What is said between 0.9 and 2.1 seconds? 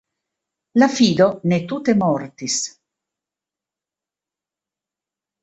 fido ne tute